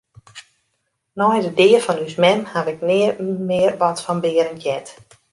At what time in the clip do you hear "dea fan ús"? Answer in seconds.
1.59-2.15